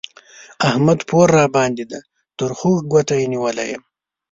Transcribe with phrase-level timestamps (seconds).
[0.69, 1.99] احمد پور راباندې دی؛
[2.37, 3.83] تر خوږ ګوته يې نيولی يم